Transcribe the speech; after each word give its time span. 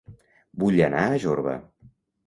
Vull 0.63 0.81
anar 0.87 1.05
a 1.11 1.21
Jorba 1.27 1.57